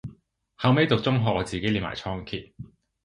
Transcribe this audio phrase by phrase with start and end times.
[0.55, 2.53] 後尾讀中學我自己練埋倉頡